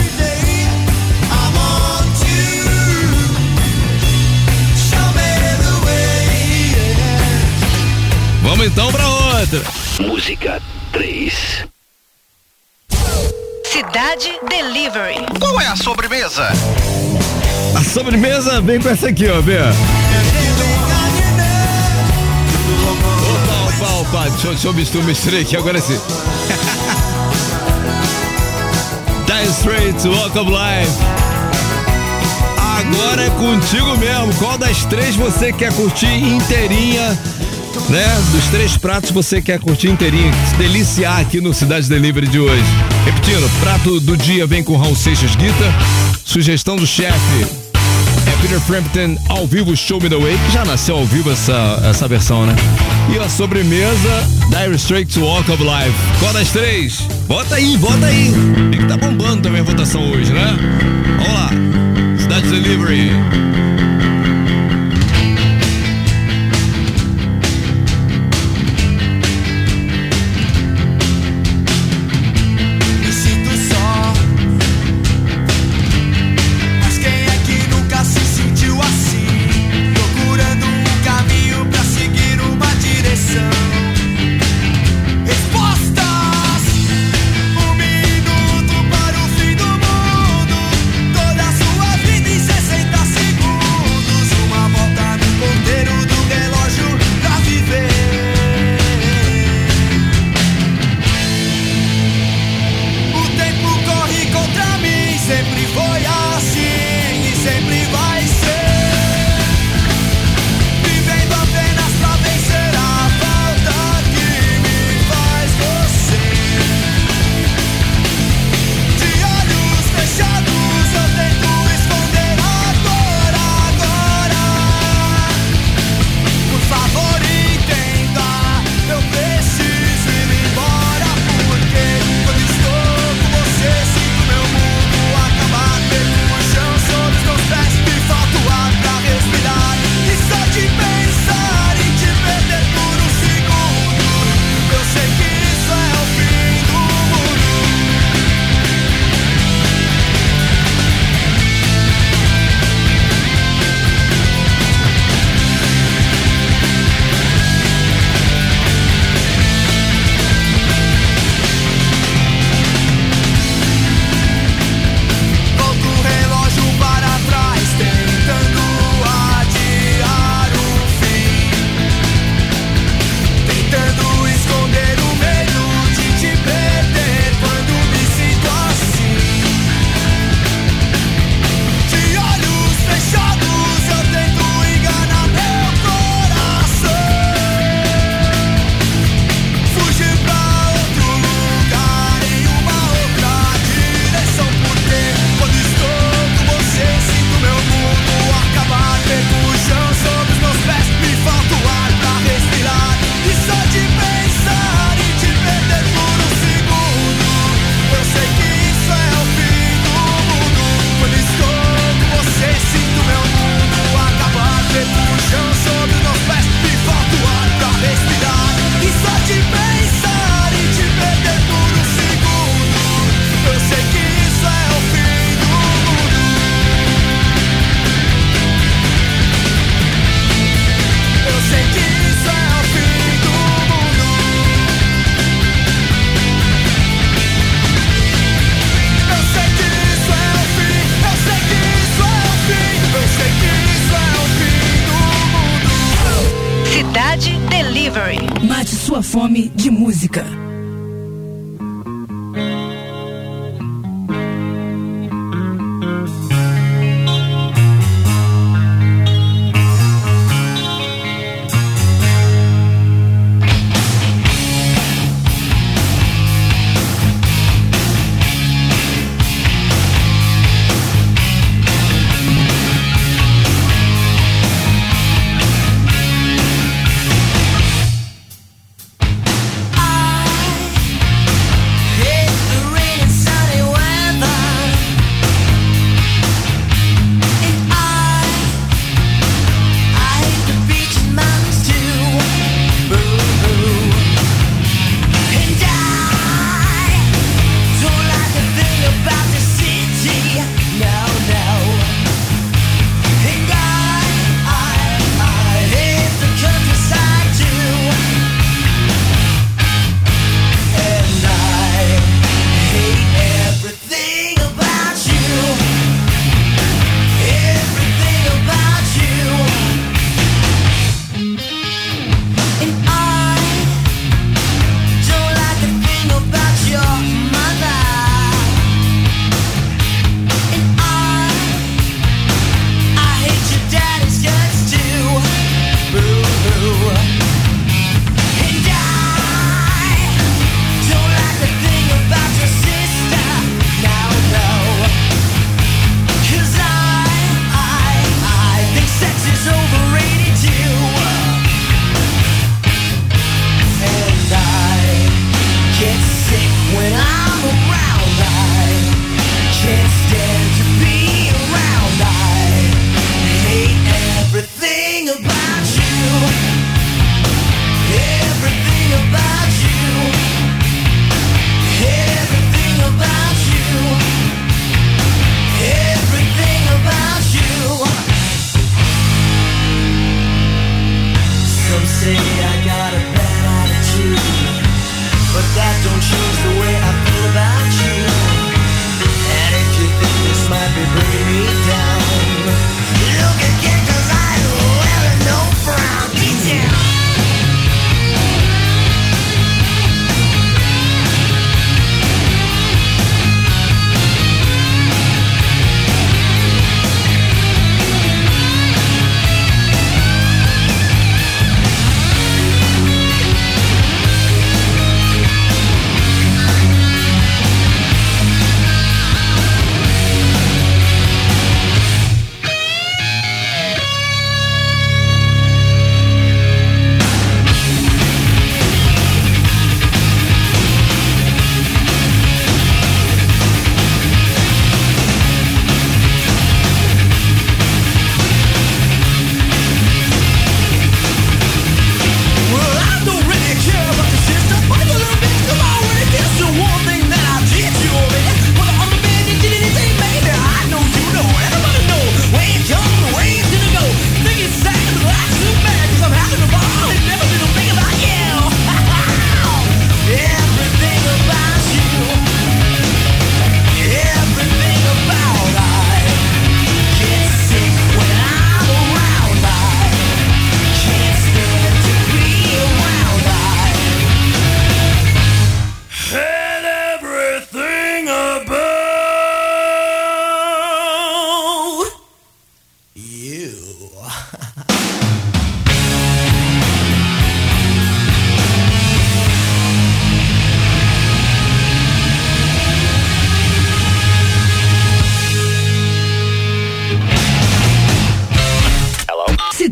Vamos 8.42 8.66
então 8.66 8.92
pra 8.92 9.08
outra. 9.08 9.62
Música 10.00 10.60
3. 10.92 11.68
Cidade 13.78 14.34
Delivery. 14.50 15.24
Qual 15.40 15.62
é 15.62 15.68
a 15.68 15.76
sobremesa? 15.76 16.48
A 17.76 17.84
sobremesa 17.84 18.60
vem 18.60 18.82
com 18.82 18.90
essa 18.90 19.10
aqui, 19.10 19.30
ó, 19.30 19.40
Bê. 19.40 19.60
Opa, 22.90 23.86
opa, 23.86 23.94
opa. 24.00 24.30
Deixa, 24.32 24.48
eu- 24.48 24.54
deixa 24.54 24.68
eu 24.68 24.74
misturar, 24.74 25.06
misturei 25.06 25.42
aqui 25.44 25.56
agora 25.56 25.80
sim. 25.80 25.94
Dire 29.28 29.48
Straits, 29.52 30.06
Walk 30.06 30.40
of 30.40 30.50
Life. 30.50 30.92
Agora 32.80 33.26
é 33.26 33.30
contigo 33.30 33.96
mesmo. 33.98 34.34
Qual 34.40 34.58
das 34.58 34.86
três 34.86 35.16
você 35.16 35.54
quer 35.54 35.72
curtir 35.74 36.08
inteirinha? 36.08 37.10
Né? 37.90 38.24
Dos 38.32 38.48
três 38.48 38.76
pratos 38.76 39.12
você 39.12 39.40
quer 39.40 39.60
curtir 39.60 39.90
inteirinha, 39.90 40.34
se 40.50 40.56
deliciar 40.56 41.20
aqui 41.20 41.40
no 41.40 41.54
Cidade 41.54 41.88
Delivery 41.88 42.26
de 42.28 42.40
hoje. 42.40 42.64
Prato 43.60 44.00
do 44.00 44.16
dia 44.16 44.48
vem 44.48 44.64
com 44.64 44.78
Raul 44.78 44.96
Seixas 44.96 45.36
Guita. 45.36 45.54
Sugestão 46.24 46.78
do 46.78 46.88
chefe 46.88 47.46
é 48.26 48.42
Peter 48.42 48.60
Frampton 48.62 49.18
ao 49.28 49.46
vivo 49.46 49.76
Show 49.76 50.00
Me 50.00 50.10
The 50.10 50.16
Way, 50.16 50.38
que 50.46 50.54
já 50.54 50.64
nasceu 50.64 50.96
ao 50.96 51.06
vivo 51.06 51.30
essa, 51.30 51.78
essa 51.84 52.08
versão, 52.08 52.46
né? 52.46 52.56
E 53.14 53.20
a 53.20 53.28
sobremesa, 53.28 54.24
Dire 54.50 54.76
Straits 54.76 55.18
Walk 55.18 55.52
of 55.52 55.62
Life. 55.62 56.20
Qual 56.20 56.32
das 56.32 56.52
três? 56.52 57.02
Bota 57.28 57.56
aí, 57.56 57.78
bota 57.78 58.06
aí. 58.06 58.32
E 58.72 58.78
que 58.78 58.86
tá 58.86 58.96
bombando 58.96 59.42
também 59.42 59.60
a 59.60 59.64
votação 59.66 60.10
hoje, 60.10 60.32
né? 60.32 60.56
Vamos 61.18 61.34
lá. 61.34 61.50
Cidade 62.18 62.48
Delivery. 62.48 63.12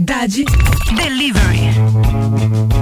Qualidade 0.05 0.45
Delivery. 0.95 2.74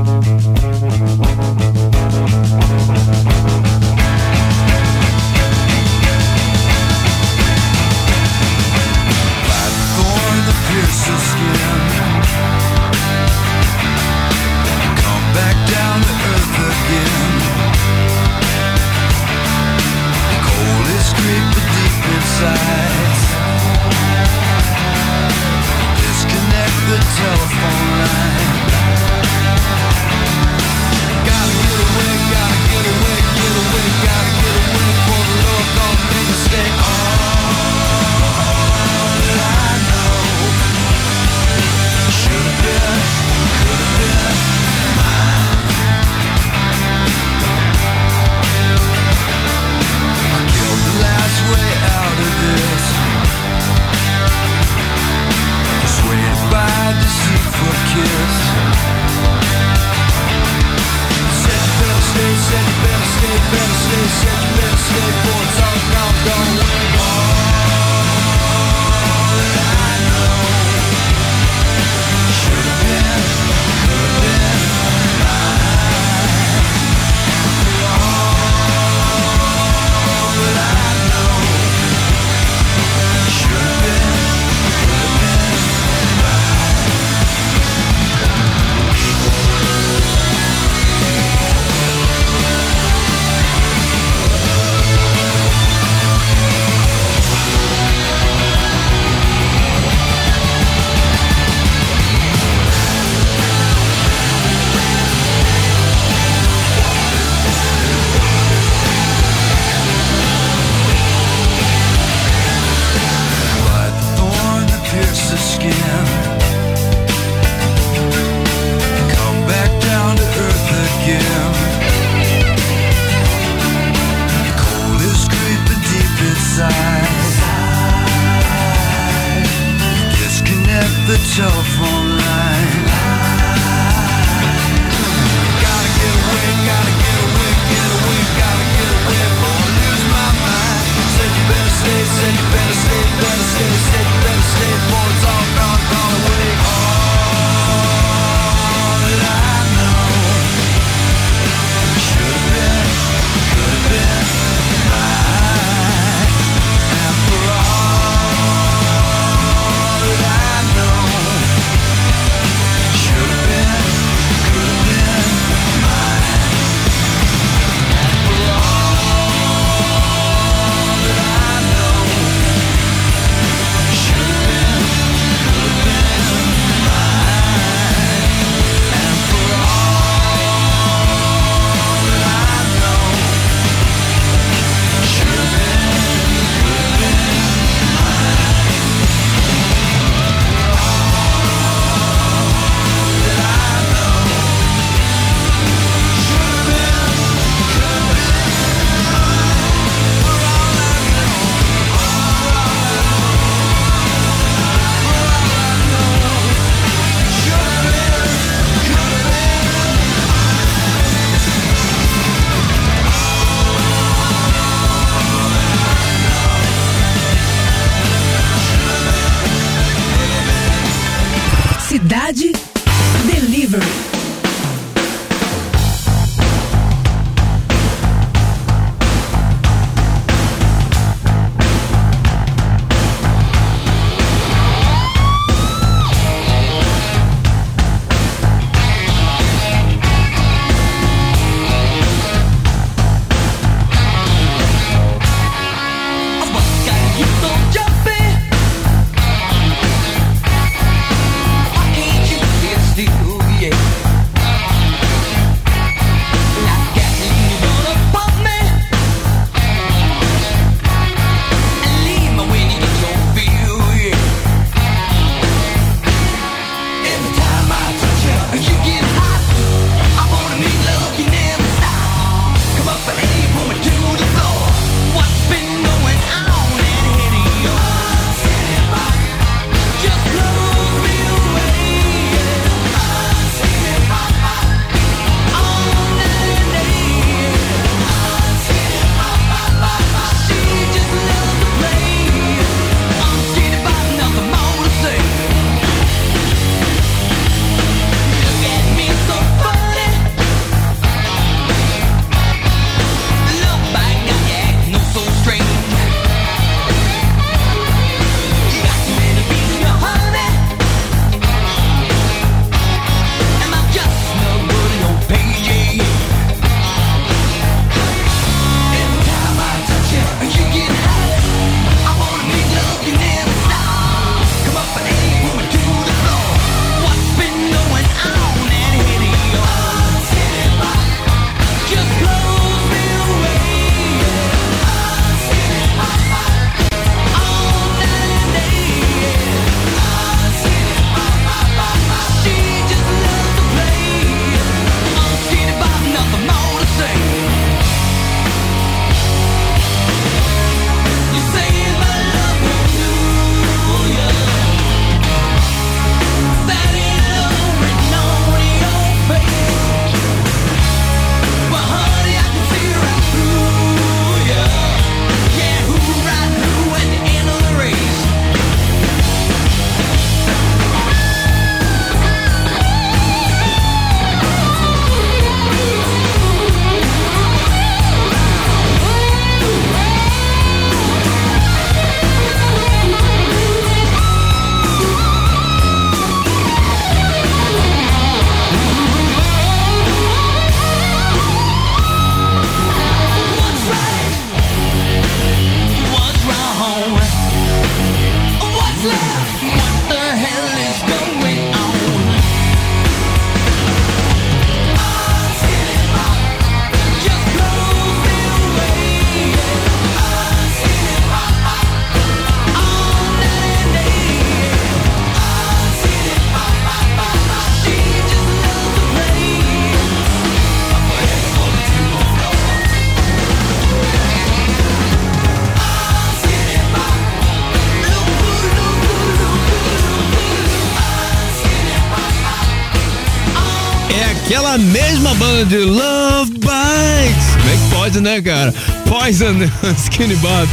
De 435.65 435.77
Love 435.77 436.51
Bites. 436.51 437.55
Como 437.57 437.69
é 437.69 437.73
que 437.73 437.95
pode, 437.95 438.21
né, 438.21 438.41
cara? 438.41 438.73
Poison, 439.07 439.53
Skinny 439.97 440.35
Bob. 440.35 440.67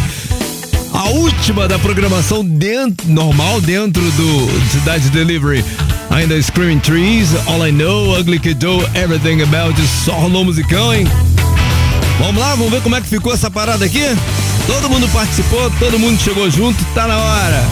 A 0.92 1.04
última 1.10 1.68
da 1.68 1.78
programação 1.78 2.44
dentro, 2.44 3.08
normal 3.08 3.60
dentro 3.60 4.02
do 4.02 4.70
Cidade 4.70 5.10
Delivery. 5.10 5.64
Ainda 6.10 6.40
Screaming 6.42 6.80
Trees, 6.80 7.28
All 7.46 7.66
I 7.66 7.70
Know, 7.70 8.18
Ugly 8.18 8.40
Kiddo, 8.40 8.80
Everything 8.94 9.42
About 9.42 9.80
It. 9.80 9.88
Só 10.04 10.12
rolou 10.12 10.44
musicão, 10.44 10.92
hein? 10.92 11.06
Vamos 12.18 12.40
lá, 12.40 12.54
vamos 12.54 12.70
ver 12.70 12.82
como 12.82 12.96
é 12.96 13.00
que 13.00 13.08
ficou 13.08 13.32
essa 13.32 13.50
parada 13.50 13.84
aqui? 13.84 14.04
Todo 14.66 14.90
mundo 14.90 15.08
participou, 15.08 15.70
todo 15.78 15.98
mundo 15.98 16.20
chegou 16.20 16.50
junto, 16.50 16.84
tá 16.94 17.06
na 17.06 17.16
hora. 17.16 17.64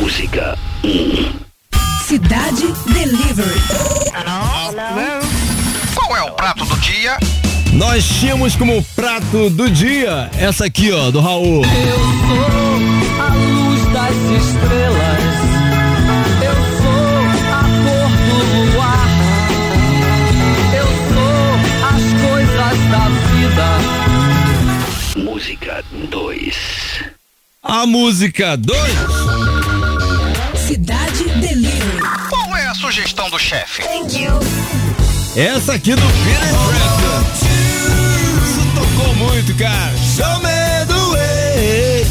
Música 0.00 0.56
Cidade 2.06 2.72
Delivery. 2.86 4.05
Qual 6.06 6.16
é 6.16 6.22
o 6.22 6.30
prato 6.30 6.64
do 6.64 6.76
dia? 6.76 7.18
Nós 7.72 8.08
tínhamos 8.08 8.54
como 8.54 8.80
prato 8.94 9.50
do 9.50 9.68
dia 9.68 10.30
essa 10.38 10.66
aqui, 10.66 10.92
ó, 10.92 11.10
do 11.10 11.20
Raul. 11.20 11.64
Eu 11.64 11.98
sou 12.28 12.46
a 13.20 13.34
luz 13.34 13.84
das 13.92 14.14
estrelas. 14.14 15.34
Eu 16.44 16.54
sou 16.78 17.18
a 17.50 17.62
cor 17.82 18.10
do 18.28 18.38
luar. 18.72 19.08
Eu 20.76 20.86
sou 21.10 21.48
as 21.88 22.04
coisas 22.22 22.78
da 22.88 23.04
vida. 23.32 23.66
Música 25.28 25.82
2 26.08 26.54
A 27.64 27.84
música 27.84 28.56
2. 28.56 28.80
Cidade 30.68 31.24
Delivery. 31.40 32.00
Qual 32.30 32.56
é 32.56 32.68
a 32.68 32.74
sugestão 32.74 33.28
do 33.28 33.40
chefe? 33.40 33.82
Essa 35.36 35.74
aqui 35.74 35.94
do 35.94 36.00
Peter 36.00 36.48
Frampton. 36.48 37.22
Isso 38.42 38.62
tocou 38.74 39.14
muito, 39.16 39.54
cara. 39.56 39.94
Show 39.98 40.40
me 40.40 40.86
the 40.86 40.94
way. 41.12 42.06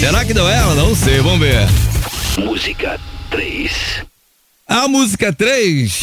Será 0.00 0.24
que 0.24 0.34
deu 0.34 0.48
ela? 0.48 0.74
Não 0.74 0.96
sei, 0.96 1.20
vamos 1.20 1.38
ver. 1.38 1.68
Música 2.38 2.98
3 3.30 4.02
A 4.66 4.88
música 4.88 5.32
3. 5.32 6.00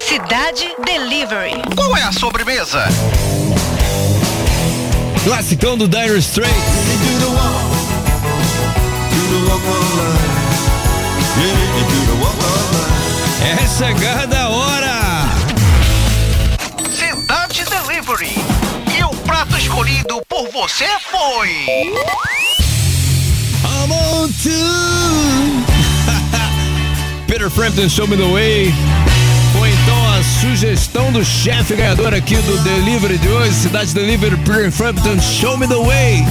Cidade 0.00 0.66
Delivery. 0.82 1.60
Qual 1.76 1.94
é 1.94 2.02
a 2.04 2.12
sobremesa? 2.12 2.88
Classicão 5.24 5.76
do 5.76 5.86
Dire 5.86 6.16
Straits. 6.18 6.91
Chegada 13.72 14.38
a 14.38 14.48
hora. 14.50 15.00
Cidade 16.90 17.64
Delivery. 17.64 18.34
E 18.98 19.04
o 19.04 19.08
prato 19.22 19.56
escolhido 19.56 20.22
por 20.28 20.48
você 20.50 20.86
foi. 21.10 21.48
I'm 23.64 23.90
on 23.90 24.28
to. 24.42 24.50
Peter 27.26 27.48
Frampton, 27.48 27.88
Show 27.88 28.06
Me 28.06 28.16
the 28.16 28.24
Way. 28.24 28.74
Foi 29.58 29.70
então 29.70 30.12
a 30.12 30.22
sugestão 30.40 31.10
do 31.10 31.24
chefe 31.24 31.74
ganhador 31.74 32.12
aqui 32.12 32.36
do 32.36 32.58
Delivery 32.58 33.16
de 33.18 33.28
hoje, 33.28 33.54
Cidade 33.54 33.94
Delivery, 33.94 34.36
Peter 34.38 34.70
Frampton, 34.70 35.18
Show 35.20 35.56
Me 35.56 35.66
the 35.66 35.76
Way. 35.76 36.24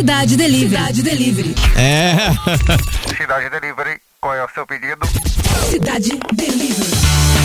Cidade 0.00 0.34
Delivery. 0.34 0.70
Cidade 0.70 1.02
Delivery. 1.02 1.54
É. 1.76 2.16
Cidade 3.14 3.50
Delivery, 3.50 4.00
qual 4.18 4.34
é 4.34 4.42
o 4.42 4.48
seu 4.48 4.66
pedido? 4.66 5.06
Cidade 5.70 6.18
Delivery. 6.32 6.90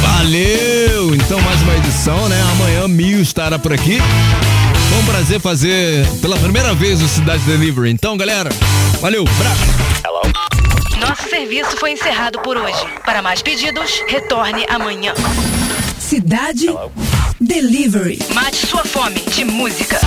Valeu! 0.02 1.14
Então 1.16 1.42
mais 1.42 1.62
uma 1.64 1.76
edição, 1.76 2.30
né? 2.30 2.42
Amanhã 2.54 2.88
Mil 2.88 3.22
estará 3.22 3.60
por 3.60 3.74
aqui. 3.74 3.98
Foi 4.90 4.98
um 5.00 5.06
prazer 5.06 5.42
fazer 5.42 6.08
pela 6.22 6.38
primeira 6.38 6.74
vez 6.74 7.02
o 7.02 7.10
Cidade 7.10 7.44
Delivery. 7.44 7.90
Então, 7.90 8.16
galera, 8.16 8.50
valeu, 9.02 9.26
abraço. 9.28 10.98
Nosso 10.98 11.30
serviço 11.30 11.76
foi 11.76 11.92
encerrado 11.92 12.40
por 12.40 12.56
hoje. 12.56 12.88
Para 13.04 13.22
mais 13.22 13.42
pedidos, 13.42 14.02
retorne 14.08 14.66
amanhã. 14.70 15.14
Cidade 16.00 16.68
Delivery. 17.42 18.18
Mate 18.34 18.66
sua 18.66 18.86
fome 18.86 19.20
de 19.20 19.44
música. 19.44 20.00